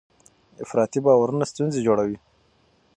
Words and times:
افراطي 0.63 0.99
باورونه 1.05 1.45
ستونزې 1.51 1.79
جوړوي. 1.87 2.17